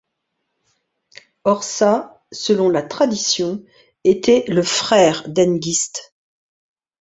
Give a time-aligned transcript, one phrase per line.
[1.43, 3.63] Horsa, selon la tradition,
[4.03, 6.15] était le frère d'Hengist.